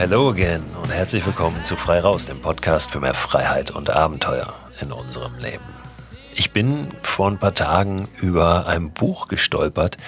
[0.00, 4.54] Hello again und herzlich willkommen zu Frei Raus, dem Podcast für mehr Freiheit und Abenteuer
[4.80, 5.62] in unserem Leben.
[6.34, 9.98] Ich bin vor ein paar Tagen über ein Buch gestolpert,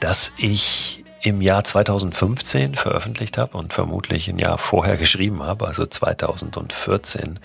[0.00, 5.84] das ich im Jahr 2015 veröffentlicht habe und vermutlich ein Jahr vorher geschrieben habe, also
[5.84, 7.38] 2014.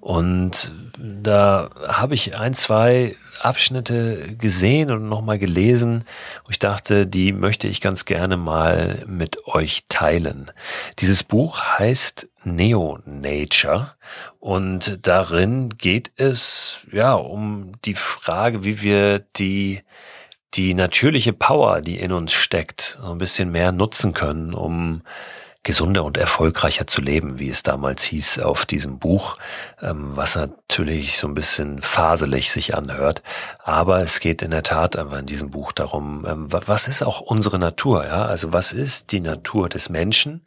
[0.00, 6.04] Und da habe ich ein, zwei Abschnitte gesehen und nochmal gelesen.
[6.48, 10.50] Ich dachte, die möchte ich ganz gerne mal mit euch teilen.
[10.98, 13.94] Dieses Buch heißt Neo Nature
[14.40, 19.82] und darin geht es ja um die Frage, wie wir die
[20.54, 25.02] die natürliche Power, die in uns steckt, ein bisschen mehr nutzen können, um
[25.64, 29.36] gesunder und erfolgreicher zu leben, wie es damals hieß auf diesem Buch,
[29.82, 33.22] ähm, was natürlich so ein bisschen faselig sich anhört.
[33.62, 37.20] Aber es geht in der Tat einfach in diesem Buch darum, ähm, was ist auch
[37.20, 38.26] unsere Natur, ja?
[38.26, 40.42] Also was ist die Natur des Menschen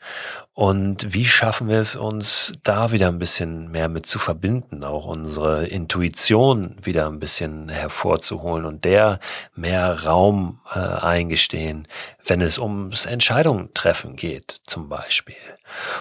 [0.57, 5.05] und wie schaffen wir es uns da wieder ein bisschen mehr mit zu verbinden, auch
[5.05, 9.19] unsere Intuition wieder ein bisschen hervorzuholen und der
[9.55, 11.87] mehr Raum äh, eingestehen,
[12.25, 15.06] wenn es ums Entscheidungen treffen geht, zum Beispiel.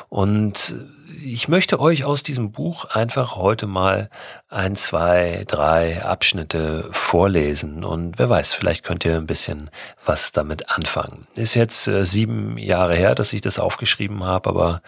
[0.08, 0.76] Und
[1.24, 4.10] ich möchte euch aus diesem Buch einfach heute mal
[4.48, 9.70] ein, zwei, drei Abschnitte vorlesen und wer weiß, vielleicht könnt ihr ein bisschen
[10.04, 11.26] was damit anfangen.
[11.34, 14.82] Ist jetzt äh, sieben Jahre her, dass ich das aufgeschrieben habe, aber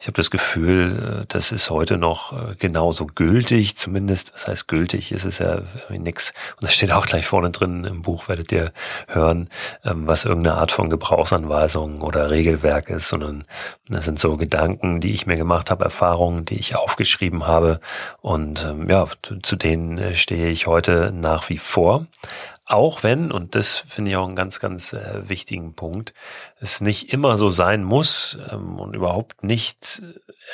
[0.00, 4.66] ich habe das Gefühl, äh, das ist heute noch äh, genauso gültig, zumindest, was heißt
[4.66, 6.32] gültig, ist es ja nix.
[6.56, 8.72] Und das steht auch gleich vorne drin im Buch, werdet ihr
[9.08, 9.50] hören,
[9.84, 13.44] ähm, was irgendeine Art von Gebrauchsanweisung oder Regelwerk ist, sondern
[13.88, 17.78] das sind so Gedanken, die ich mir gemacht habe, Erfahrungen, die ich aufgeschrieben habe.
[18.22, 19.01] Und ähm, ja,
[19.42, 22.06] zu denen äh, stehe ich heute nach wie vor.
[22.72, 26.14] Auch wenn, und das finde ich auch einen ganz, ganz äh, wichtigen Punkt,
[26.58, 30.02] es nicht immer so sein muss ähm, und überhaupt nicht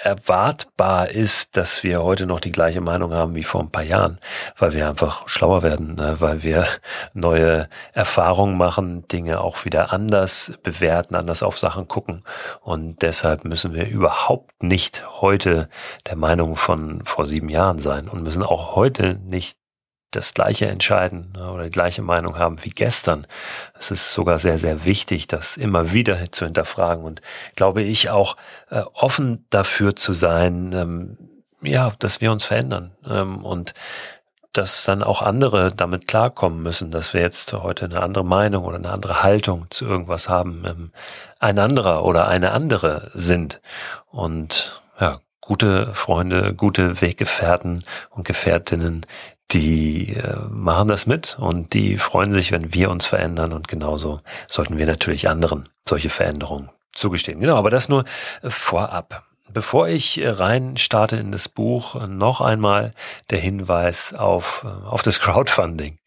[0.02, 4.18] erwartbar ist, dass wir heute noch die gleiche Meinung haben wie vor ein paar Jahren,
[4.58, 6.16] weil wir einfach schlauer werden, ne?
[6.18, 6.66] weil wir
[7.14, 12.24] neue Erfahrungen machen, Dinge auch wieder anders bewerten, anders auf Sachen gucken.
[12.62, 15.68] Und deshalb müssen wir überhaupt nicht heute
[16.08, 19.56] der Meinung von vor sieben Jahren sein und müssen auch heute nicht
[20.10, 23.26] das gleiche entscheiden ne, oder die gleiche Meinung haben wie gestern.
[23.78, 27.20] Es ist sogar sehr, sehr wichtig, das immer wieder zu hinterfragen und
[27.56, 28.36] glaube ich auch
[28.70, 31.18] äh, offen dafür zu sein, ähm,
[31.60, 33.74] ja, dass wir uns verändern ähm, und
[34.52, 38.76] dass dann auch andere damit klarkommen müssen, dass wir jetzt heute eine andere Meinung oder
[38.76, 40.92] eine andere Haltung zu irgendwas haben, ähm,
[41.38, 43.60] ein anderer oder eine andere sind
[44.06, 49.06] und ja, gute Freunde, gute Weggefährten und Gefährtinnen,
[49.52, 54.20] die äh, machen das mit und die freuen sich, wenn wir uns verändern und genauso
[54.46, 57.40] sollten wir natürlich anderen solche Veränderungen zugestehen.
[57.40, 58.04] Genau, aber das nur
[58.42, 59.27] äh, vorab.
[59.52, 62.92] Bevor ich äh, rein starte in das Buch, äh, noch einmal
[63.30, 65.98] der Hinweis auf, äh, auf das Crowdfunding.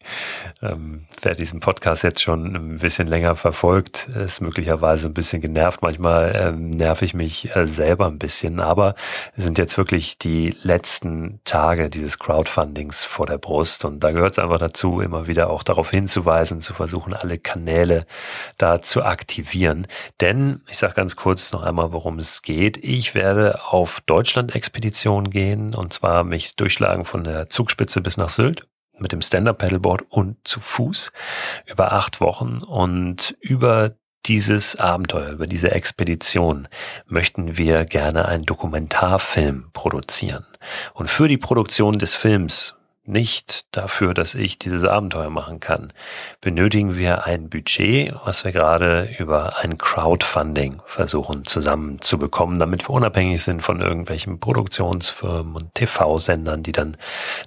[0.60, 5.82] Ähm, wer diesen Podcast jetzt schon ein bisschen länger verfolgt, ist möglicherweise ein bisschen genervt.
[5.82, 8.94] Manchmal ähm, nerv ich mich äh, selber ein bisschen, aber
[9.36, 14.32] es sind jetzt wirklich die letzten Tage dieses Crowdfundings vor der Brust und da gehört
[14.32, 18.06] es einfach dazu, immer wieder auch darauf hinzuweisen, zu versuchen, alle Kanäle
[18.58, 19.86] da zu aktivieren.
[20.20, 22.76] Denn, ich sage ganz kurz noch einmal, worum es geht.
[22.78, 28.28] Ich werde werde auf Deutschland-Expedition gehen und zwar mich durchschlagen von der Zugspitze bis nach
[28.28, 28.66] Sylt
[28.98, 31.12] mit dem Stand-Up-Paddleboard und zu Fuß
[31.66, 33.92] über acht Wochen und über
[34.26, 36.68] dieses Abenteuer, über diese Expedition
[37.06, 40.46] möchten wir gerne einen Dokumentarfilm produzieren.
[40.94, 45.92] Und für die Produktion des Films nicht dafür, dass ich dieses Abenteuer machen kann,
[46.40, 53.42] benötigen wir ein Budget, was wir gerade über ein Crowdfunding versuchen zusammenzubekommen, damit wir unabhängig
[53.42, 56.96] sind von irgendwelchen Produktionsfirmen und TV-Sendern, die dann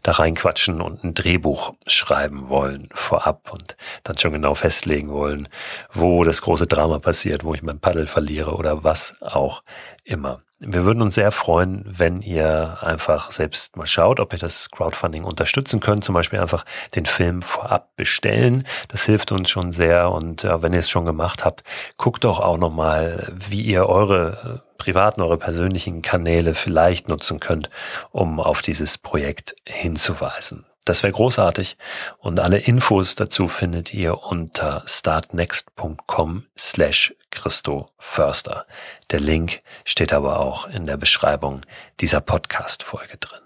[0.04, 5.48] da reinquatschen und ein Drehbuch schreiben wollen vorab und dann schon genau festlegen wollen,
[5.94, 9.64] wo das große Drama passiert, wo ich mein Paddel verliere oder was auch
[10.04, 10.42] immer.
[10.60, 15.26] Wir würden uns sehr freuen, wenn ihr einfach selbst mal schaut, ob ihr das Crowdfunding
[15.26, 16.06] unterstützen könnt.
[16.06, 16.66] Zum Beispiel einfach
[16.96, 18.66] den Film vorab bestellen.
[18.88, 20.12] Das hilft uns schon sehr.
[20.12, 21.64] Und äh, wenn ihr es schon gemacht habt,
[21.98, 27.70] guckt doch auch nochmal, wie ihr eure äh, privaten, eure persönlichen Kanäle vielleicht nutzen könnt,
[28.12, 30.66] um auf dieses Projekt hinzuweisen.
[30.86, 31.78] Das wäre großartig.
[32.20, 38.66] Und alle Infos dazu findet ihr unter startnext.com slash Christo Förster.
[39.12, 41.62] Der Link steht aber auch in der Beschreibung
[42.00, 43.44] dieser Podcast-Folge drin.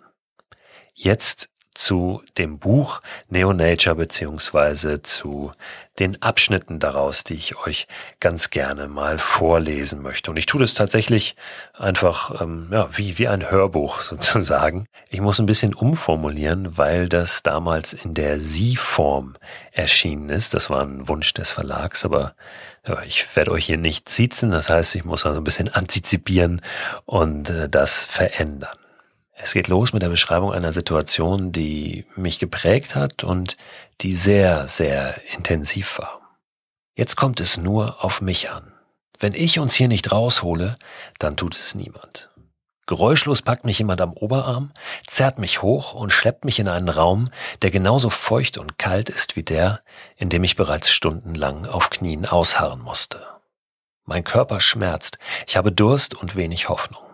[0.93, 2.99] Jetzt zu dem Buch
[3.29, 5.53] Neo Nature beziehungsweise zu
[5.97, 7.87] den Abschnitten daraus, die ich euch
[8.19, 10.29] ganz gerne mal vorlesen möchte.
[10.29, 11.37] Und ich tue das tatsächlich
[11.73, 14.87] einfach ähm, ja, wie, wie ein Hörbuch sozusagen.
[15.09, 19.35] Ich muss ein bisschen umformulieren, weil das damals in der Sie-Form
[19.71, 20.53] erschienen ist.
[20.53, 22.35] Das war ein Wunsch des Verlags, aber
[22.85, 24.51] ja, ich werde euch hier nicht sitzen.
[24.51, 26.61] Das heißt, ich muss also ein bisschen antizipieren
[27.05, 28.77] und äh, das verändern.
[29.41, 33.55] Es geht los mit der Beschreibung einer Situation, die mich geprägt hat und
[34.01, 36.19] die sehr, sehr intensiv war.
[36.93, 38.73] Jetzt kommt es nur auf mich an.
[39.17, 40.77] Wenn ich uns hier nicht raushole,
[41.19, 42.29] dann tut es niemand.
[42.85, 44.71] Geräuschlos packt mich jemand am Oberarm,
[45.07, 47.29] zerrt mich hoch und schleppt mich in einen Raum,
[47.61, 49.79] der genauso feucht und kalt ist wie der,
[50.17, 53.25] in dem ich bereits stundenlang auf Knien ausharren musste.
[54.03, 57.08] Mein Körper schmerzt, ich habe Durst und wenig Hoffnung.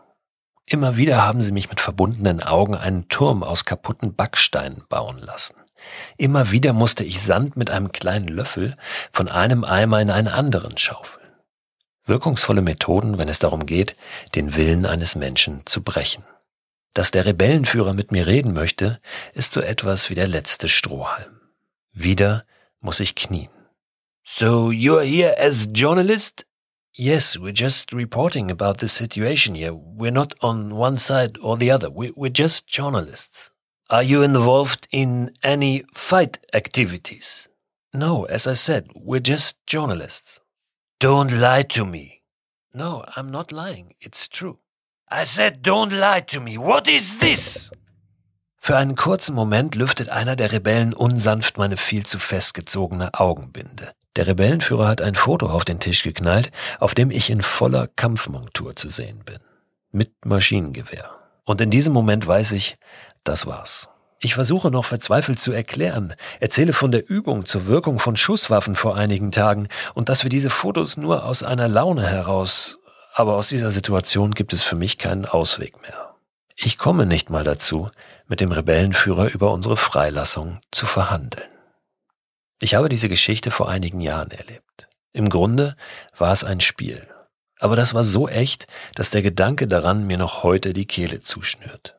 [0.68, 5.56] Immer wieder haben sie mich mit verbundenen Augen einen Turm aus kaputten Backsteinen bauen lassen.
[6.18, 8.76] Immer wieder musste ich Sand mit einem kleinen Löffel
[9.12, 11.26] von einem Eimer in einen anderen schaufeln.
[12.06, 13.96] Wirkungsvolle Methoden, wenn es darum geht,
[14.34, 16.24] den Willen eines Menschen zu brechen.
[16.94, 19.00] Dass der Rebellenführer mit mir reden möchte,
[19.34, 21.42] ist so etwas wie der letzte Strohhalm.
[21.92, 22.46] Wieder
[22.80, 23.50] muss ich knien.
[24.24, 26.45] So you're here as journalist?
[26.98, 29.74] Yes, we're just reporting about the situation here.
[29.74, 31.90] We're not on one side or the other.
[31.90, 33.52] We're just journalists.
[33.90, 37.50] Are you involved in any fight activities?
[37.94, 40.40] No, as I said, we're just journalists.
[41.02, 42.24] Don't lie to me.
[42.74, 43.96] No, I'm not lying.
[44.00, 44.60] It's true.
[45.10, 46.58] I said don't lie to me.
[46.58, 47.72] What is this?
[48.58, 53.92] Für einen kurzen Moment lüftet einer der Rebellen unsanft meine viel zu festgezogene Augenbinde.
[54.16, 58.76] Der Rebellenführer hat ein Foto auf den Tisch geknallt, auf dem ich in voller Kampfmontur
[58.76, 59.40] zu sehen bin.
[59.92, 61.12] Mit Maschinengewehr.
[61.44, 62.78] Und in diesem Moment weiß ich,
[63.24, 63.90] das war's.
[64.20, 68.96] Ich versuche noch verzweifelt zu erklären, erzähle von der Übung zur Wirkung von Schusswaffen vor
[68.96, 72.80] einigen Tagen und dass wir diese Fotos nur aus einer Laune heraus,
[73.14, 76.16] aber aus dieser Situation gibt es für mich keinen Ausweg mehr.
[76.56, 77.90] Ich komme nicht mal dazu,
[78.28, 81.55] mit dem Rebellenführer über unsere Freilassung zu verhandeln.
[82.62, 84.88] Ich habe diese Geschichte vor einigen Jahren erlebt.
[85.12, 85.76] Im Grunde
[86.18, 87.08] war es ein Spiel.
[87.60, 91.96] Aber das war so echt, dass der Gedanke daran mir noch heute die Kehle zuschnürt.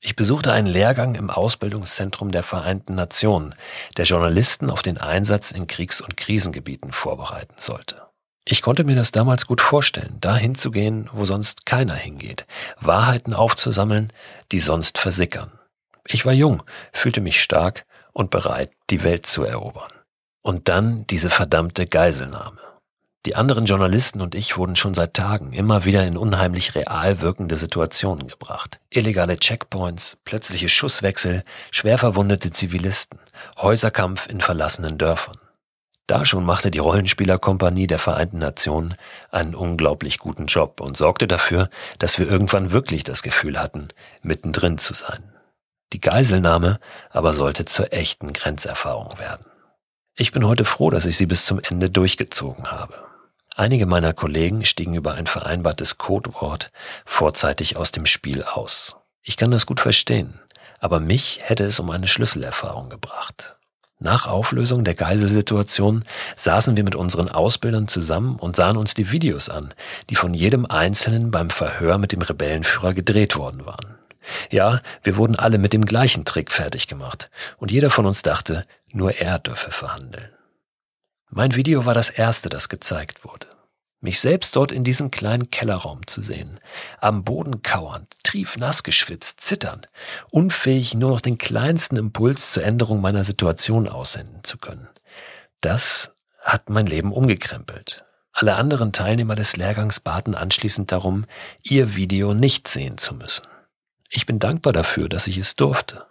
[0.00, 3.54] Ich besuchte einen Lehrgang im Ausbildungszentrum der Vereinten Nationen,
[3.96, 8.02] der Journalisten auf den Einsatz in Kriegs- und Krisengebieten vorbereiten sollte.
[8.44, 12.46] Ich konnte mir das damals gut vorstellen, dahin zu gehen, wo sonst keiner hingeht,
[12.78, 14.12] Wahrheiten aufzusammeln,
[14.52, 15.58] die sonst versickern.
[16.06, 16.62] Ich war jung,
[16.92, 19.92] fühlte mich stark und bereit, die Welt zu erobern.
[20.40, 22.58] Und dann diese verdammte Geiselnahme.
[23.26, 27.56] Die anderen Journalisten und ich wurden schon seit Tagen immer wieder in unheimlich real wirkende
[27.56, 28.80] Situationen gebracht.
[28.90, 33.18] Illegale Checkpoints, plötzliche Schusswechsel, schwer verwundete Zivilisten,
[33.56, 35.38] Häuserkampf in verlassenen Dörfern.
[36.06, 38.94] Da schon machte die Rollenspielerkompanie der Vereinten Nationen
[39.30, 43.88] einen unglaublich guten Job und sorgte dafür, dass wir irgendwann wirklich das Gefühl hatten,
[44.20, 45.33] mittendrin zu sein.
[45.92, 49.46] Die Geiselnahme aber sollte zur echten Grenzerfahrung werden.
[50.16, 52.94] Ich bin heute froh, dass ich sie bis zum Ende durchgezogen habe.
[53.56, 56.70] Einige meiner Kollegen stiegen über ein vereinbartes Codewort
[57.04, 58.96] vorzeitig aus dem Spiel aus.
[59.22, 60.40] Ich kann das gut verstehen,
[60.80, 63.56] aber mich hätte es um eine Schlüsselerfahrung gebracht.
[64.00, 66.04] Nach Auflösung der Geiselsituation
[66.36, 69.72] saßen wir mit unseren Ausbildern zusammen und sahen uns die Videos an,
[70.10, 73.93] die von jedem Einzelnen beim Verhör mit dem Rebellenführer gedreht worden waren.
[74.50, 78.66] Ja, wir wurden alle mit dem gleichen Trick fertig gemacht, und jeder von uns dachte,
[78.92, 80.30] nur er dürfe verhandeln.
[81.30, 83.48] Mein Video war das erste, das gezeigt wurde.
[84.00, 86.60] Mich selbst dort in diesem kleinen Kellerraum zu sehen,
[87.00, 89.88] am Boden kauernd, triefnass geschwitzt, zitternd,
[90.30, 94.90] unfähig nur noch den kleinsten Impuls zur Änderung meiner Situation aussenden zu können.
[95.62, 98.04] Das hat mein Leben umgekrempelt.
[98.32, 101.24] Alle anderen Teilnehmer des Lehrgangs baten anschließend darum,
[101.62, 103.46] ihr Video nicht sehen zu müssen.
[104.16, 106.06] Ich bin dankbar dafür, dass ich es durfte.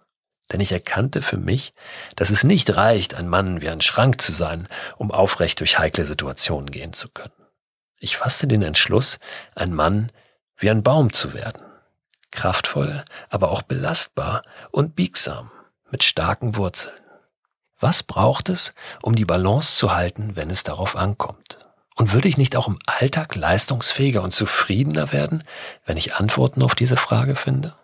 [0.51, 1.73] Denn ich erkannte für mich,
[2.17, 4.67] dass es nicht reicht, ein Mann wie ein Schrank zu sein,
[4.97, 7.31] um aufrecht durch heikle Situationen gehen zu können.
[7.99, 9.19] Ich fasste den Entschluss,
[9.55, 10.11] ein Mann
[10.57, 11.63] wie ein Baum zu werden.
[12.29, 15.49] Kraftvoll, aber auch belastbar und biegsam,
[15.89, 16.99] mit starken Wurzeln.
[17.79, 21.57] Was braucht es, um die Balance zu halten, wenn es darauf ankommt?
[21.95, 25.45] Und würde ich nicht auch im Alltag leistungsfähiger und zufriedener werden,
[25.85, 27.75] wenn ich Antworten auf diese Frage finde?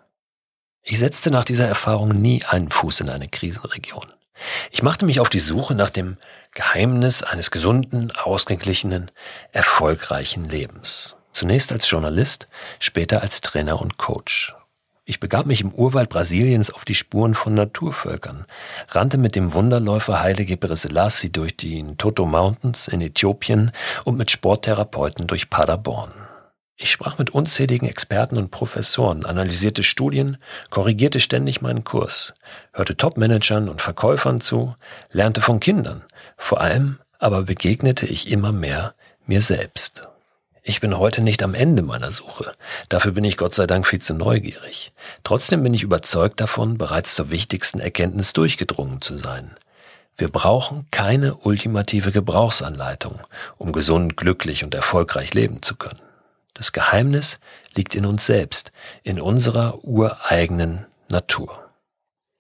[0.84, 4.06] Ich setzte nach dieser Erfahrung nie einen Fuß in eine Krisenregion.
[4.72, 6.18] Ich machte mich auf die Suche nach dem
[6.54, 9.12] Geheimnis eines gesunden, ausgeglichenen,
[9.52, 11.16] erfolgreichen Lebens.
[11.32, 12.48] Zunächst als Journalist,
[12.80, 14.56] später als Trainer und Coach.
[15.06, 18.46] Ich begab mich im Urwald Brasiliens auf die Spuren von Naturvölkern,
[18.90, 23.72] rannte mit dem Wunderläufer Heilige Selassie durch die Toto Mountains in Äthiopien
[24.06, 26.29] und mit Sporttherapeuten durch Paderborn.
[26.82, 30.38] Ich sprach mit unzähligen Experten und Professoren, analysierte Studien,
[30.70, 32.34] korrigierte ständig meinen Kurs,
[32.72, 34.78] hörte Topmanagern und Verkäufern zu,
[35.12, 36.06] lernte von Kindern,
[36.38, 38.96] vor allem aber begegnete ich immer mehr
[39.26, 40.08] mir selbst.
[40.64, 42.54] Ich bin heute nicht am Ende meiner Suche.
[42.88, 44.94] Dafür bin ich Gott sei Dank viel zu neugierig.
[45.26, 49.58] Trotzdem bin ich überzeugt davon, bereits zur wichtigsten Erkenntnis durchgedrungen zu sein.
[50.16, 53.20] Wir brauchen keine ultimative Gebrauchsanleitung,
[53.58, 56.00] um gesund, glücklich und erfolgreich leben zu können.
[56.60, 57.40] Das Geheimnis
[57.74, 58.74] liegt in uns selbst,
[59.04, 61.72] in unserer ureigenen Natur.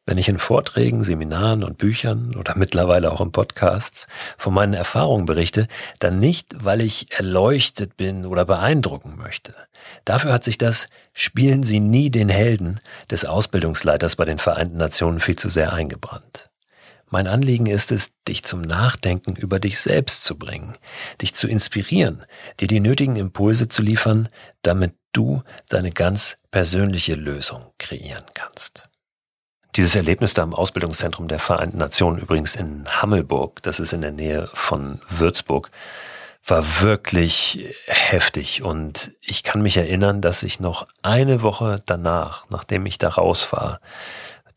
[0.05, 4.07] Wenn ich in Vorträgen, Seminaren und Büchern oder mittlerweile auch in Podcasts
[4.37, 9.55] von meinen Erfahrungen berichte, dann nicht, weil ich erleuchtet bin oder beeindrucken möchte.
[10.03, 15.21] Dafür hat sich das Spielen Sie nie den Helden des Ausbildungsleiters bei den Vereinten Nationen
[15.21, 16.49] viel zu sehr eingebrannt.
[17.09, 20.77] Mein Anliegen ist es, dich zum Nachdenken über dich selbst zu bringen,
[21.21, 22.23] dich zu inspirieren,
[22.59, 24.29] dir die nötigen Impulse zu liefern,
[24.61, 28.87] damit du deine ganz persönliche Lösung kreieren kannst.
[29.75, 34.11] Dieses Erlebnis da im Ausbildungszentrum der Vereinten Nationen, übrigens in Hammelburg, das ist in der
[34.11, 35.69] Nähe von Würzburg,
[36.45, 38.63] war wirklich heftig.
[38.63, 43.51] Und ich kann mich erinnern, dass ich noch eine Woche danach, nachdem ich da raus
[43.51, 43.79] war,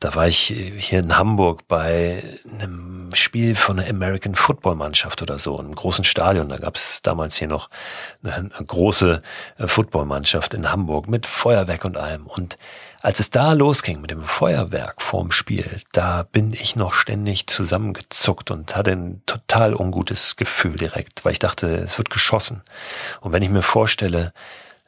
[0.02, 5.38] da war ich hier in Hamburg bei einem Spiel von der American Football Mannschaft oder
[5.38, 6.48] so, einem großen Stadion.
[6.48, 7.70] Da gab es damals hier noch
[8.24, 9.20] eine, große
[9.58, 12.26] äh, Footballmannschaft in Hamburg mit Feuerwerk und allem.
[12.26, 12.56] Und
[13.00, 18.50] als es da losging mit dem Feuerwerk vorm Spiel, da bin ich noch ständig zusammengezuckt
[18.50, 22.62] und hatte ein total ungutes Gefühl direkt, weil ich dachte, es wird geschossen.
[23.20, 24.32] Und wenn ich mir vorstelle,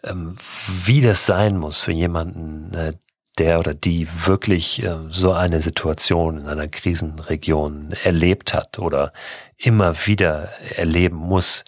[0.02, 0.36] ähm,
[0.84, 2.94] wie das sein muss für jemanden, äh,
[3.38, 9.12] der oder die wirklich äh, so eine Situation in einer Krisenregion erlebt hat oder
[9.56, 11.64] immer wieder erleben muss,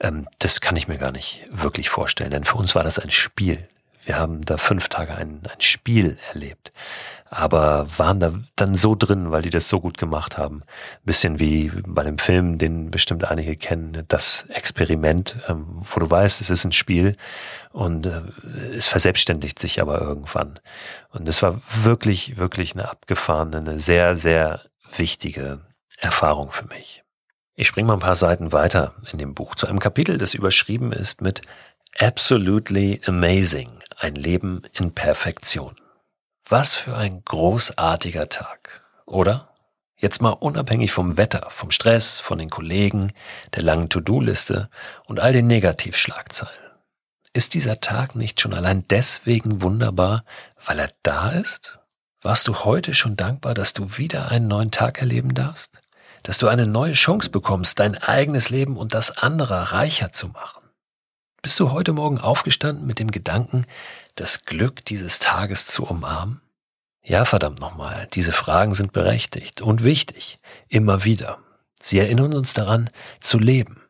[0.00, 2.30] ähm, das kann ich mir gar nicht wirklich vorstellen.
[2.30, 3.68] Denn für uns war das ein Spiel.
[4.04, 6.72] Wir haben da fünf Tage ein, ein Spiel erlebt,
[7.30, 10.62] aber waren da dann so drin, weil die das so gut gemacht haben.
[11.04, 16.40] bisschen wie bei dem Film, den bestimmt einige kennen, das Experiment, ähm, wo du weißt,
[16.40, 17.16] es ist ein Spiel
[17.72, 18.22] und äh,
[18.74, 20.54] es verselbstständigt sich aber irgendwann.
[21.10, 24.62] Und es war wirklich, wirklich eine abgefahrene, eine sehr, sehr
[24.96, 25.60] wichtige
[25.98, 27.02] Erfahrung für mich.
[27.54, 30.92] Ich springe mal ein paar Seiten weiter in dem Buch zu einem Kapitel, das überschrieben
[30.92, 31.42] ist mit
[31.98, 33.77] Absolutely Amazing.
[34.00, 35.74] Ein Leben in Perfektion.
[36.48, 39.52] Was für ein großartiger Tag, oder?
[39.96, 43.12] Jetzt mal unabhängig vom Wetter, vom Stress, von den Kollegen,
[43.56, 44.70] der langen To-Do-Liste
[45.06, 46.70] und all den Negativschlagzeilen.
[47.32, 50.24] Ist dieser Tag nicht schon allein deswegen wunderbar,
[50.64, 51.80] weil er da ist?
[52.22, 55.72] Warst du heute schon dankbar, dass du wieder einen neuen Tag erleben darfst?
[56.22, 60.57] Dass du eine neue Chance bekommst, dein eigenes Leben und das anderer reicher zu machen?
[61.40, 63.64] Bist du heute Morgen aufgestanden mit dem Gedanken,
[64.16, 66.40] das Glück dieses Tages zu umarmen?
[67.02, 71.38] Ja, verdammt nochmal, diese Fragen sind berechtigt und wichtig, immer wieder.
[71.80, 72.90] Sie erinnern uns daran,
[73.20, 73.80] zu leben.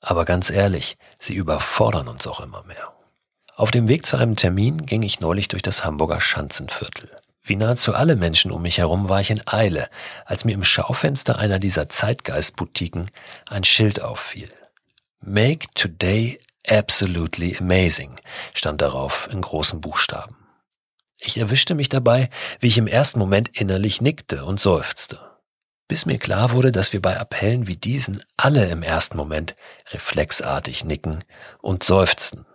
[0.00, 2.92] Aber ganz ehrlich, sie überfordern uns auch immer mehr.
[3.56, 7.10] Auf dem Weg zu einem Termin ging ich neulich durch das Hamburger Schanzenviertel.
[7.42, 9.88] Wie nahezu alle Menschen um mich herum war ich in Eile,
[10.26, 13.10] als mir im Schaufenster einer dieser Zeitgeistboutiquen
[13.46, 14.52] ein Schild auffiel.
[15.20, 16.38] Make today
[16.68, 18.20] Absolutely amazing
[18.52, 20.36] stand darauf in großen Buchstaben.
[21.20, 25.18] Ich erwischte mich dabei, wie ich im ersten Moment innerlich nickte und seufzte.
[25.88, 29.56] Bis mir klar wurde, dass wir bei Appellen wie diesen alle im ersten Moment
[29.90, 31.24] reflexartig nicken
[31.60, 32.46] und seufzen,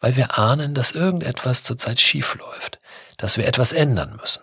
[0.00, 2.78] weil wir ahnen, dass irgendetwas zurzeit schief läuft,
[3.16, 4.42] dass wir etwas ändern müssen,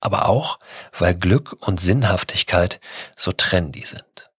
[0.00, 0.58] aber auch,
[0.98, 2.80] weil Glück und Sinnhaftigkeit
[3.16, 4.29] so trendy sind.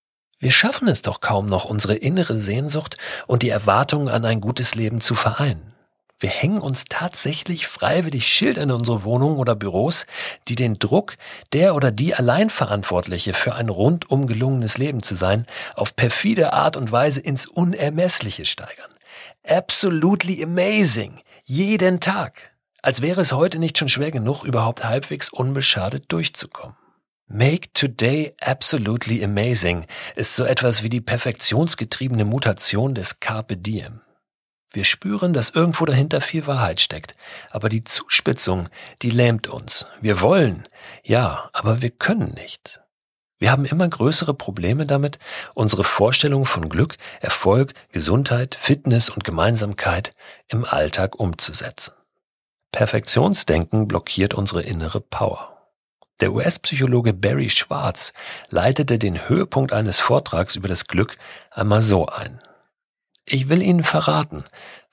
[0.41, 4.73] Wir schaffen es doch kaum noch, unsere innere Sehnsucht und die Erwartungen an ein gutes
[4.73, 5.71] Leben zu vereinen.
[6.19, 10.07] Wir hängen uns tatsächlich freiwillig Schilder in unsere Wohnungen oder Büros,
[10.47, 11.15] die den Druck,
[11.53, 15.45] der oder die Alleinverantwortliche für ein rundum gelungenes Leben zu sein,
[15.75, 18.91] auf perfide Art und Weise ins Unermessliche steigern.
[19.47, 21.21] Absolutely amazing.
[21.43, 22.51] Jeden Tag.
[22.81, 26.80] Als wäre es heute nicht schon schwer genug, überhaupt halbwegs unbeschadet durchzukommen.
[27.33, 29.85] Make Today Absolutely Amazing
[30.17, 34.01] ist so etwas wie die perfektionsgetriebene Mutation des Carpe Diem.
[34.73, 37.15] Wir spüren, dass irgendwo dahinter viel Wahrheit steckt,
[37.49, 38.67] aber die Zuspitzung,
[39.01, 39.87] die lähmt uns.
[40.01, 40.67] Wir wollen,
[41.03, 42.81] ja, aber wir können nicht.
[43.39, 45.17] Wir haben immer größere Probleme damit,
[45.53, 50.13] unsere Vorstellungen von Glück, Erfolg, Gesundheit, Fitness und Gemeinsamkeit
[50.49, 51.93] im Alltag umzusetzen.
[52.73, 55.60] Perfektionsdenken blockiert unsere innere Power.
[56.21, 58.13] Der US-Psychologe Barry Schwartz
[58.49, 61.17] leitete den Höhepunkt eines Vortrags über das Glück
[61.49, 62.39] einmal so ein.
[63.25, 64.43] Ich will Ihnen verraten,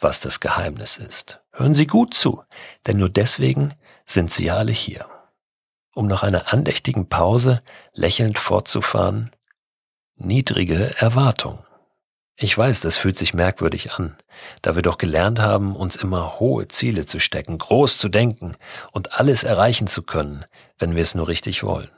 [0.00, 1.40] was das Geheimnis ist.
[1.52, 2.42] Hören Sie gut zu,
[2.86, 3.74] denn nur deswegen
[4.06, 5.06] sind Sie alle hier.
[5.94, 9.30] Um nach einer andächtigen Pause lächelnd fortzufahren,
[10.16, 11.62] niedrige Erwartung.
[12.40, 14.16] Ich weiß, das fühlt sich merkwürdig an,
[14.62, 18.54] da wir doch gelernt haben, uns immer hohe Ziele zu stecken, groß zu denken
[18.92, 20.44] und alles erreichen zu können,
[20.78, 21.90] wenn wir es nur richtig wollen.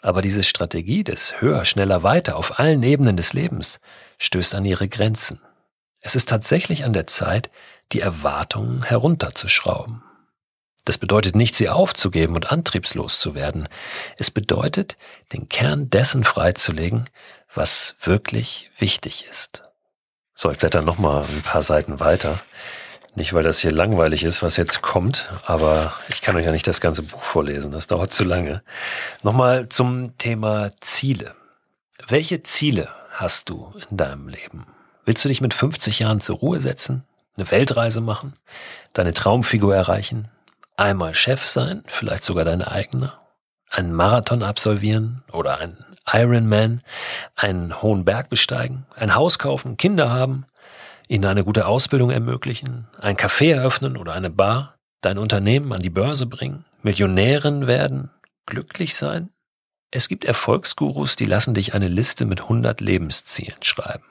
[0.00, 3.80] Aber diese Strategie des höher, schneller, weiter auf allen Ebenen des Lebens
[4.18, 5.40] stößt an ihre Grenzen.
[5.98, 7.50] Es ist tatsächlich an der Zeit,
[7.90, 10.04] die Erwartungen herunterzuschrauben.
[10.84, 13.68] Das bedeutet nicht, sie aufzugeben und antriebslos zu werden.
[14.18, 14.96] Es bedeutet,
[15.32, 17.10] den Kern dessen freizulegen,
[17.52, 19.63] was wirklich wichtig ist.
[20.34, 22.40] So, ich blätter noch mal ein paar Seiten weiter.
[23.14, 26.66] Nicht, weil das hier langweilig ist, was jetzt kommt, aber ich kann euch ja nicht
[26.66, 28.62] das ganze Buch vorlesen, das dauert zu lange.
[29.22, 31.36] Nochmal zum Thema Ziele.
[32.08, 34.66] Welche Ziele hast du in deinem Leben?
[35.04, 37.04] Willst du dich mit 50 Jahren zur Ruhe setzen,
[37.36, 38.34] eine Weltreise machen,
[38.92, 40.28] deine Traumfigur erreichen,
[40.76, 43.12] einmal Chef sein, vielleicht sogar deine eigene,
[43.74, 46.82] einen Marathon absolvieren oder einen Ironman,
[47.34, 50.46] einen hohen Berg besteigen, ein Haus kaufen, Kinder haben,
[51.08, 55.90] ihnen eine gute Ausbildung ermöglichen, ein Café eröffnen oder eine Bar, dein Unternehmen an die
[55.90, 58.10] Börse bringen, Millionärin werden,
[58.46, 59.30] glücklich sein?
[59.90, 64.04] Es gibt Erfolgsgurus, die lassen dich eine Liste mit 100 Lebenszielen schreiben.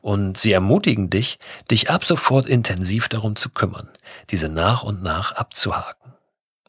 [0.00, 1.38] Und sie ermutigen dich,
[1.70, 3.88] dich ab sofort intensiv darum zu kümmern,
[4.30, 6.15] diese nach und nach abzuhaken.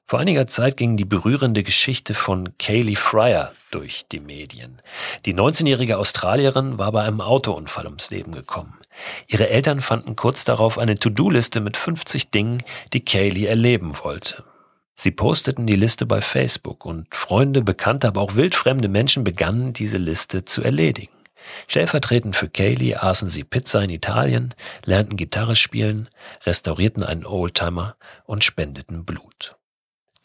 [0.09, 4.81] Vor einiger Zeit ging die berührende Geschichte von Kaylee Fryer durch die Medien.
[5.25, 8.79] Die 19-jährige Australierin war bei einem Autounfall ums Leben gekommen.
[9.27, 14.45] Ihre Eltern fanden kurz darauf eine To-Do-Liste mit 50 Dingen, die Kaylee erleben wollte.
[14.95, 19.97] Sie posteten die Liste bei Facebook und Freunde, Bekannte, aber auch wildfremde Menschen begannen, diese
[19.97, 21.11] Liste zu erledigen.
[21.67, 26.07] Stellvertretend für Kaylee aßen sie Pizza in Italien, lernten Gitarre spielen,
[26.45, 29.57] restaurierten einen Oldtimer und spendeten Blut.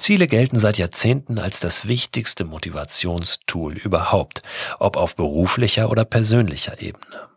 [0.03, 4.43] Ziele gelten seit Jahrzehnten als das wichtigste Motivationstool überhaupt,
[4.81, 7.29] ob auf beruflicher oder persönlicher Ebene.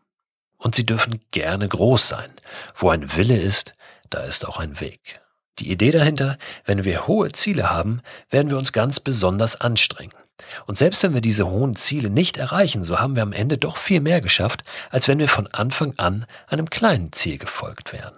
[0.58, 2.34] Und sie dürfen gerne groß sein.
[2.73, 3.73] Wo ein Wille ist,
[4.10, 5.21] da ist auch ein Weg.
[5.60, 8.01] Die Idee dahinter, wenn wir hohe Ziele haben,
[8.32, 10.17] werden wir uns ganz besonders anstrengen.
[10.65, 13.78] Und selbst wenn wir diese hohen Ziele nicht erreichen, so haben wir am Ende doch
[13.78, 18.15] viel mehr geschafft, als wenn wir von Anfang an einem kleinen Ziel gefolgt wären.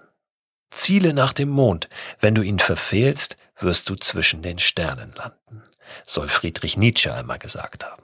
[0.72, 1.90] Ziele nach dem Mond.
[2.22, 5.63] Wenn du ihn verfehlst, wirst du zwischen den Sternen landen,
[6.06, 8.04] soll Friedrich Nietzsche einmal gesagt haben.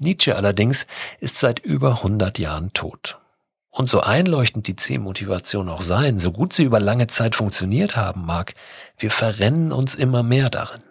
[0.00, 0.86] Nietzsche allerdings
[1.20, 3.18] ist seit über 100 Jahren tot.
[3.70, 8.26] Und so einleuchtend die Zielmotivation auch sein, so gut sie über lange Zeit funktioniert haben
[8.26, 8.54] mag,
[8.98, 10.82] wir verrennen uns immer mehr darin.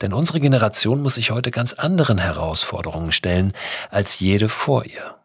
[0.00, 3.52] Denn unsere Generation muss sich heute ganz anderen Herausforderungen stellen
[3.90, 5.16] als jede vor ihr.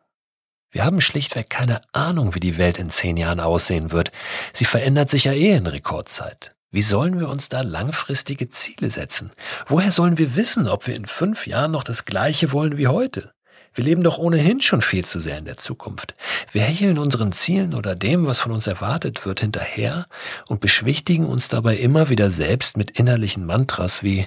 [0.71, 4.11] Wir haben schlichtweg keine Ahnung, wie die Welt in zehn Jahren aussehen wird.
[4.53, 6.52] Sie verändert sich ja eh in Rekordzeit.
[6.73, 9.31] Wie sollen wir uns da langfristige Ziele setzen?
[9.67, 13.31] Woher sollen wir wissen, ob wir in fünf Jahren noch das Gleiche wollen wie heute?
[13.75, 16.15] Wir leben doch ohnehin schon viel zu sehr in der Zukunft.
[16.51, 20.07] Wir hecheln unseren Zielen oder dem, was von uns erwartet wird, hinterher
[20.47, 24.25] und beschwichtigen uns dabei immer wieder selbst mit innerlichen Mantras wie,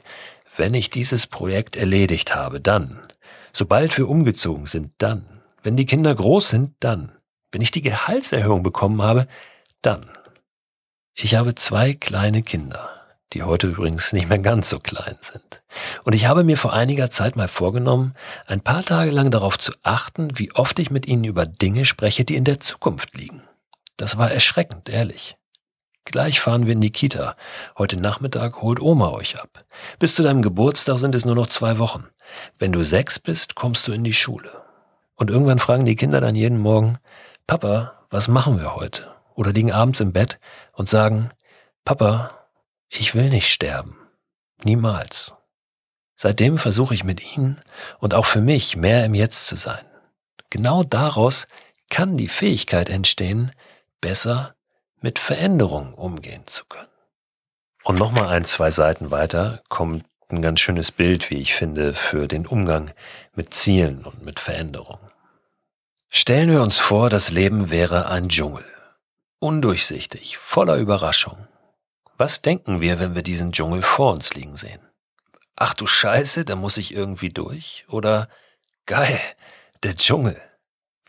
[0.56, 3.00] wenn ich dieses Projekt erledigt habe, dann.
[3.52, 5.42] Sobald wir umgezogen sind, dann.
[5.64, 7.11] Wenn die Kinder groß sind, dann.
[7.50, 9.26] Wenn ich die Gehaltserhöhung bekommen habe,
[9.82, 10.15] dann.
[11.18, 12.90] Ich habe zwei kleine Kinder,
[13.33, 15.62] die heute übrigens nicht mehr ganz so klein sind.
[16.05, 18.12] Und ich habe mir vor einiger Zeit mal vorgenommen,
[18.46, 22.26] ein paar Tage lang darauf zu achten, wie oft ich mit ihnen über Dinge spreche,
[22.26, 23.42] die in der Zukunft liegen.
[23.96, 25.38] Das war erschreckend, ehrlich.
[26.05, 27.35] Gleich fahren wir in die Kita.
[27.79, 29.64] Heute Nachmittag holt Oma euch ab.
[29.98, 32.09] Bis zu deinem Geburtstag sind es nur noch zwei Wochen.
[32.59, 34.50] Wenn du sechs bist, kommst du in die Schule.
[35.14, 36.98] Und irgendwann fragen die Kinder dann jeden Morgen,
[37.46, 39.15] Papa, was machen wir heute?
[39.37, 40.40] Oder liegen abends im Bett
[40.72, 41.31] und sagen,
[41.85, 42.49] Papa,
[42.88, 43.96] ich will nicht sterben.
[44.64, 45.33] Niemals.
[46.16, 47.61] Seitdem versuche ich mit ihnen
[47.99, 49.85] und auch für mich mehr im Jetzt zu sein.
[50.51, 51.46] Genau daraus
[51.90, 53.53] kann die Fähigkeit entstehen,
[54.01, 54.57] besser
[55.01, 56.88] mit Veränderungen umgehen zu können.
[57.85, 62.27] Und nochmal ein, zwei Seiten weiter kommt ein ganz schönes Bild, wie ich finde, für
[62.27, 62.90] den Umgang
[63.35, 65.11] mit Zielen und mit Veränderungen.
[66.09, 68.64] Stellen wir uns vor, das Leben wäre ein Dschungel.
[69.46, 71.46] Undurchsichtig, voller Überraschung.
[72.18, 74.80] Was denken wir, wenn wir diesen Dschungel vor uns liegen sehen?
[75.54, 77.85] Ach du Scheiße, da muss ich irgendwie durch?
[77.88, 78.28] Oder
[78.87, 79.20] geil,
[79.85, 80.42] der Dschungel.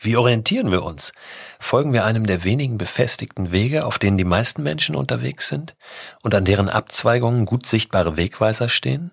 [0.00, 1.10] Wie orientieren wir uns?
[1.58, 5.74] Folgen wir einem der wenigen befestigten Wege, auf denen die meisten Menschen unterwegs sind
[6.22, 9.10] und an deren Abzweigungen gut sichtbare Wegweiser stehen?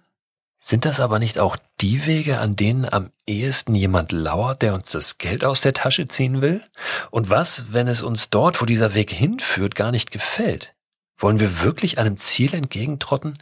[0.68, 4.90] Sind das aber nicht auch die Wege, an denen am ehesten jemand lauert, der uns
[4.90, 6.64] das Geld aus der Tasche ziehen will?
[7.12, 10.74] Und was, wenn es uns dort, wo dieser Weg hinführt, gar nicht gefällt?
[11.18, 13.38] Wollen wir wirklich einem Ziel entgegentrotten,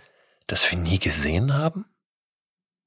[0.47, 1.85] das wir nie gesehen haben?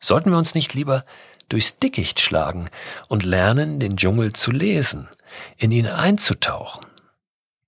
[0.01, 1.07] Sollten wir uns nicht lieber
[1.49, 2.69] durchs Dickicht schlagen
[3.09, 5.09] und lernen, den Dschungel zu lesen,
[5.57, 6.85] in ihn einzutauchen,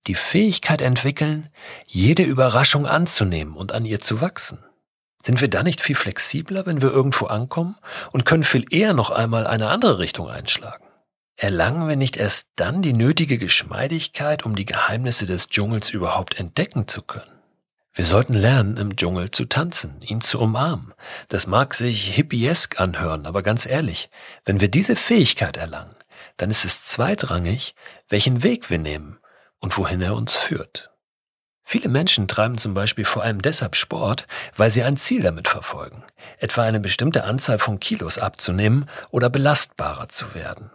[0.05, 1.49] die Fähigkeit entwickeln,
[1.87, 4.63] jede Überraschung anzunehmen und an ihr zu wachsen.
[5.23, 7.77] Sind wir dann nicht viel flexibler, wenn wir irgendwo ankommen
[8.11, 10.85] und können viel eher noch einmal eine andere Richtung einschlagen?
[11.35, 16.87] Erlangen wir nicht erst dann die nötige Geschmeidigkeit, um die Geheimnisse des Dschungels überhaupt entdecken
[16.87, 17.39] zu können?
[17.93, 20.93] Wir sollten lernen, im Dschungel zu tanzen, ihn zu umarmen.
[21.27, 24.09] Das mag sich hippiesk anhören, aber ganz ehrlich,
[24.45, 25.95] wenn wir diese Fähigkeit erlangen,
[26.37, 27.75] dann ist es zweitrangig,
[28.07, 29.19] welchen Weg wir nehmen
[29.59, 30.91] und wohin er uns führt.
[31.71, 34.25] Viele Menschen treiben zum Beispiel vor allem deshalb Sport,
[34.57, 36.03] weil sie ein Ziel damit verfolgen,
[36.39, 40.71] etwa eine bestimmte Anzahl von Kilos abzunehmen oder belastbarer zu werden.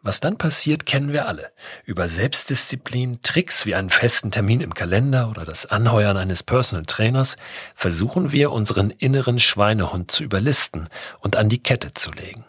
[0.00, 1.52] Was dann passiert, kennen wir alle.
[1.84, 7.36] Über Selbstdisziplin, Tricks wie einen festen Termin im Kalender oder das Anheuern eines Personal Trainers
[7.74, 10.88] versuchen wir, unseren inneren Schweinehund zu überlisten
[11.20, 12.46] und an die Kette zu legen.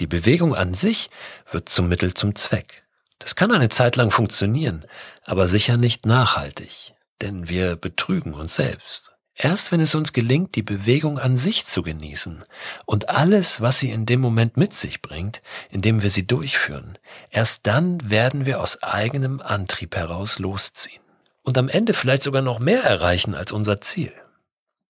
[0.00, 1.10] Die Bewegung an sich
[1.48, 2.81] wird zum Mittel zum Zweck.
[3.22, 4.84] Das kann eine Zeit lang funktionieren,
[5.24, 9.14] aber sicher nicht nachhaltig, denn wir betrügen uns selbst.
[9.34, 12.44] Erst wenn es uns gelingt, die Bewegung an sich zu genießen
[12.84, 16.98] und alles, was sie in dem Moment mit sich bringt, indem wir sie durchführen,
[17.30, 21.02] erst dann werden wir aus eigenem Antrieb heraus losziehen
[21.42, 24.12] und am Ende vielleicht sogar noch mehr erreichen als unser Ziel.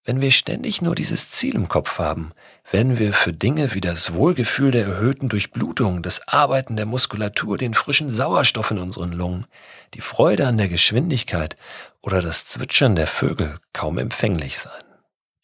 [0.05, 2.33] Wenn wir ständig nur dieses Ziel im Kopf haben,
[2.69, 7.73] werden wir für Dinge wie das Wohlgefühl der erhöhten Durchblutung, das Arbeiten der Muskulatur, den
[7.73, 9.47] frischen Sauerstoff in unseren Lungen,
[9.95, 11.57] die Freude an der Geschwindigkeit
[12.01, 14.83] oder das Zwitschern der Vögel kaum empfänglich sein.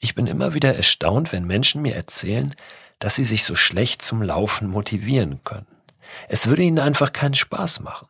[0.01, 2.57] Ich bin immer wieder erstaunt, wenn Menschen mir erzählen,
[2.99, 5.69] dass sie sich so schlecht zum Laufen motivieren können.
[6.29, 8.09] Es würde ihnen einfach keinen Spaß machen.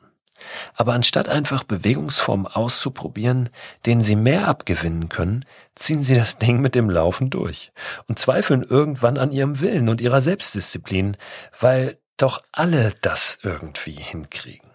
[0.75, 3.51] Aber anstatt einfach Bewegungsformen auszuprobieren,
[3.87, 5.45] denen sie mehr abgewinnen können,
[5.79, 7.73] ziehen sie das Ding mit dem Laufen durch
[8.07, 11.17] und zweifeln irgendwann an ihrem Willen und ihrer Selbstdisziplin,
[11.59, 14.71] weil doch alle das irgendwie hinkriegen.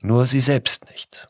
[0.00, 1.28] Nur sie selbst nicht.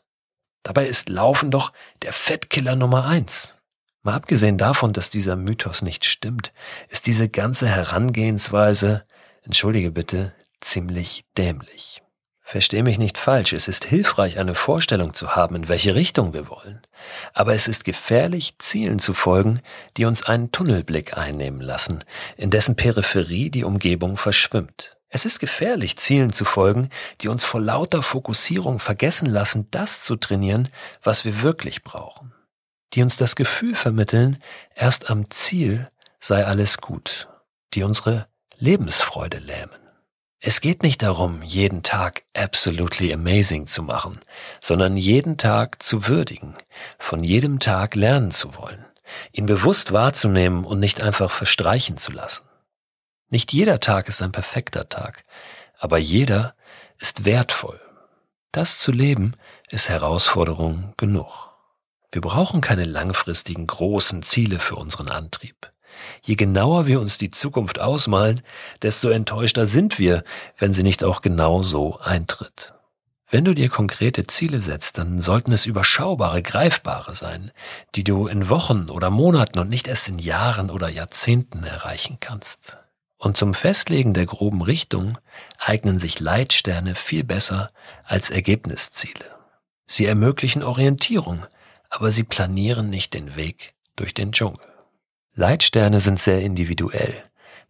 [0.63, 3.57] Dabei ist Laufen doch der Fettkiller Nummer eins.
[4.03, 6.53] Mal abgesehen davon, dass dieser Mythos nicht stimmt,
[6.89, 9.05] ist diese ganze Herangehensweise,
[9.43, 12.01] entschuldige bitte, ziemlich dämlich.
[12.51, 16.49] Versteh mich nicht falsch, es ist hilfreich, eine Vorstellung zu haben, in welche Richtung wir
[16.49, 16.81] wollen.
[17.33, 19.61] Aber es ist gefährlich, Zielen zu folgen,
[19.95, 22.03] die uns einen Tunnelblick einnehmen lassen,
[22.35, 24.97] in dessen Peripherie die Umgebung verschwimmt.
[25.07, 26.89] Es ist gefährlich, Zielen zu folgen,
[27.21, 30.67] die uns vor lauter Fokussierung vergessen lassen, das zu trainieren,
[31.01, 32.33] was wir wirklich brauchen.
[32.91, 34.43] Die uns das Gefühl vermitteln,
[34.75, 37.29] erst am Ziel sei alles gut,
[37.75, 39.80] die unsere Lebensfreude lähmen.
[40.43, 44.19] Es geht nicht darum, jeden Tag absolutely amazing zu machen,
[44.59, 46.55] sondern jeden Tag zu würdigen,
[46.97, 48.83] von jedem Tag lernen zu wollen,
[49.31, 52.41] ihn bewusst wahrzunehmen und nicht einfach verstreichen zu lassen.
[53.29, 55.23] Nicht jeder Tag ist ein perfekter Tag,
[55.77, 56.55] aber jeder
[56.97, 57.79] ist wertvoll.
[58.51, 59.35] Das zu leben
[59.69, 61.51] ist Herausforderung genug.
[62.11, 65.71] Wir brauchen keine langfristigen großen Ziele für unseren Antrieb.
[66.21, 68.41] Je genauer wir uns die Zukunft ausmalen,
[68.81, 70.23] desto enttäuschter sind wir,
[70.57, 72.73] wenn sie nicht auch genau so eintritt.
[73.29, 77.51] Wenn du dir konkrete Ziele setzt, dann sollten es überschaubare, greifbare sein,
[77.95, 82.77] die du in Wochen oder Monaten und nicht erst in Jahren oder Jahrzehnten erreichen kannst.
[83.17, 85.17] Und zum Festlegen der groben Richtung
[85.59, 87.69] eignen sich Leitsterne viel besser
[88.03, 89.35] als Ergebnisziele.
[89.85, 91.45] Sie ermöglichen Orientierung,
[91.89, 94.70] aber sie planieren nicht den Weg durch den Dschungel.
[95.41, 97.15] Leitsterne sind sehr individuell.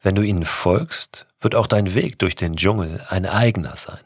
[0.01, 4.01] Wenn du ihnen folgst, wird auch dein Weg durch den Dschungel ein eigener sein.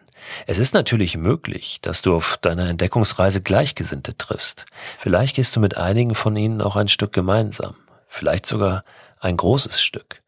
[0.46, 4.68] Es ist natürlich möglich, dass du auf deiner Entdeckungsreise Gleichgesinnte triffst.
[5.00, 7.74] Vielleicht gehst du mit einigen von ihnen auch ein Stück gemeinsam,
[8.08, 8.84] vielleicht sogar
[9.20, 10.22] ein großes Stück.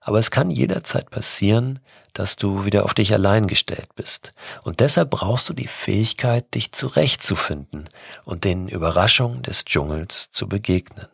[0.00, 1.80] Aber es kann jederzeit passieren,
[2.12, 4.34] dass du wieder auf dich allein gestellt bist.
[4.62, 7.88] Und deshalb brauchst du die Fähigkeit, dich zurechtzufinden
[8.24, 11.08] und den Überraschungen des Dschungels zu begegnen.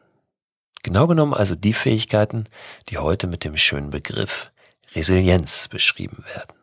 [0.83, 2.45] Genau genommen also die Fähigkeiten,
[2.89, 4.51] die heute mit dem schönen Begriff
[4.95, 6.57] Resilienz beschrieben werden.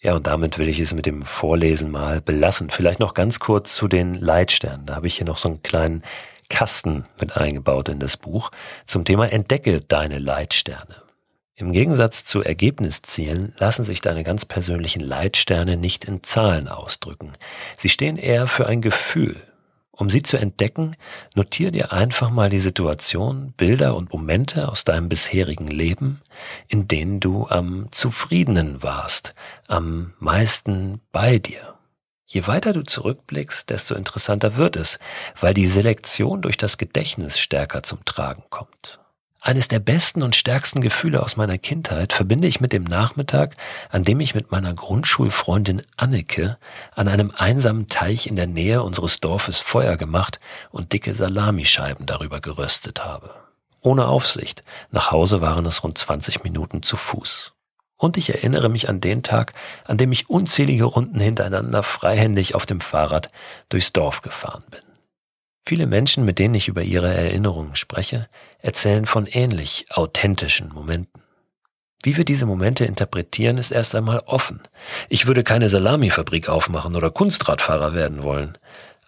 [0.00, 2.70] Ja, und damit will ich es mit dem Vorlesen mal belassen.
[2.70, 4.86] Vielleicht noch ganz kurz zu den Leitsternen.
[4.86, 6.02] Da habe ich hier noch so einen kleinen
[6.48, 8.50] Kasten mit eingebaut in das Buch
[8.84, 11.02] zum Thema Entdecke deine Leitsterne.
[11.54, 17.32] Im Gegensatz zu Ergebniszielen lassen sich deine ganz persönlichen Leitsterne nicht in Zahlen ausdrücken.
[17.78, 19.40] Sie stehen eher für ein Gefühl.
[19.96, 20.94] Um sie zu entdecken,
[21.34, 26.20] notier dir einfach mal die Situation, Bilder und Momente aus deinem bisherigen Leben,
[26.68, 29.34] in denen du am zufriedenen warst,
[29.66, 31.74] am meisten bei dir.
[32.26, 34.98] Je weiter du zurückblickst, desto interessanter wird es,
[35.40, 39.00] weil die Selektion durch das Gedächtnis stärker zum Tragen kommt.
[39.46, 43.54] Eines der besten und stärksten Gefühle aus meiner Kindheit verbinde ich mit dem Nachmittag,
[43.90, 46.58] an dem ich mit meiner Grundschulfreundin Anneke
[46.96, 50.40] an einem einsamen Teich in der Nähe unseres Dorfes Feuer gemacht
[50.72, 53.36] und dicke Salamischeiben darüber geröstet habe.
[53.82, 54.64] Ohne Aufsicht.
[54.90, 57.52] Nach Hause waren es rund 20 Minuten zu Fuß.
[57.96, 59.52] Und ich erinnere mich an den Tag,
[59.84, 63.30] an dem ich unzählige Runden hintereinander freihändig auf dem Fahrrad
[63.68, 64.80] durchs Dorf gefahren bin.
[65.64, 68.28] Viele Menschen, mit denen ich über ihre Erinnerungen spreche,
[68.58, 71.22] erzählen von ähnlich authentischen Momenten.
[72.02, 74.62] Wie wir diese Momente interpretieren, ist erst einmal offen.
[75.08, 78.56] Ich würde keine Salamifabrik aufmachen oder Kunstradfahrer werden wollen.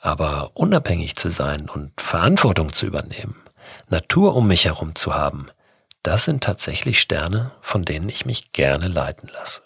[0.01, 3.37] Aber unabhängig zu sein und Verantwortung zu übernehmen,
[3.89, 5.49] Natur um mich herum zu haben,
[6.03, 9.63] das sind tatsächlich Sterne, von denen ich mich gerne leiten lasse.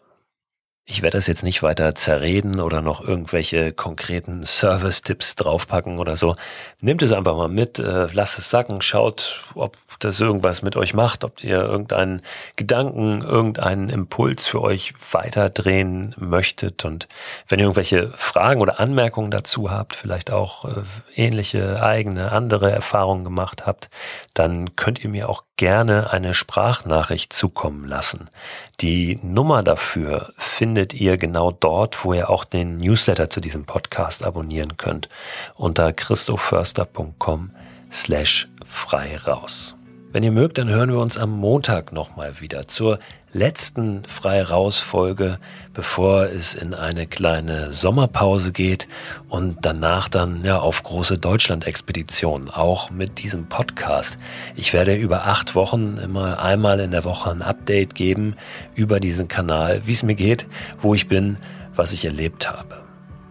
[0.84, 6.34] Ich werde das jetzt nicht weiter zerreden oder noch irgendwelche konkreten Service-Tipps draufpacken oder so.
[6.80, 10.92] Nehmt es einfach mal mit, äh, lasst es sacken, schaut, ob das irgendwas mit euch
[10.92, 12.20] macht, ob ihr irgendeinen
[12.56, 16.84] Gedanken, irgendeinen Impuls für euch weiterdrehen möchtet.
[16.84, 17.06] Und
[17.46, 20.82] wenn ihr irgendwelche Fragen oder Anmerkungen dazu habt, vielleicht auch äh,
[21.14, 23.88] ähnliche, eigene, andere Erfahrungen gemacht habt,
[24.34, 28.30] dann könnt ihr mir auch gerne eine Sprachnachricht zukommen lassen.
[28.80, 34.24] Die Nummer dafür findet ihr genau dort, wo ihr auch den Newsletter zu diesem Podcast
[34.24, 35.08] abonnieren könnt,
[35.54, 37.50] unter christoförster.com
[37.90, 39.76] slash frei raus.
[40.12, 42.98] Wenn ihr mögt, dann hören wir uns am Montag nochmal wieder zur
[43.32, 45.38] letzten Frei raus Folge,
[45.72, 48.88] bevor es in eine kleine Sommerpause geht
[49.28, 54.18] und danach dann ja auf große Deutschland-Expedition, auch mit diesem Podcast.
[54.54, 58.36] Ich werde über acht Wochen immer einmal in der Woche ein Update geben
[58.74, 60.46] über diesen Kanal, wie es mir geht,
[60.80, 61.38] wo ich bin,
[61.74, 62.82] was ich erlebt habe.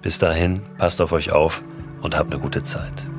[0.02, 1.62] Bis dahin, passt auf euch auf
[2.02, 3.11] und habt eine gute Zeit.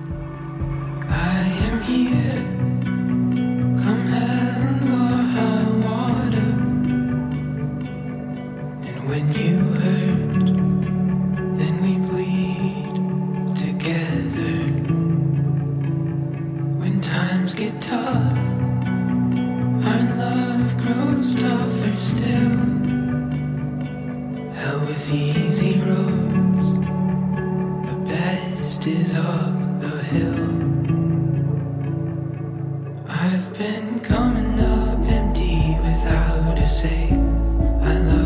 [37.85, 38.21] I love